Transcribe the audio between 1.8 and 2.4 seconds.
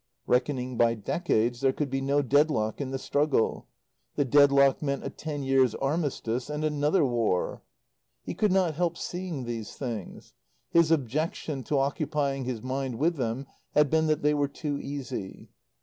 be no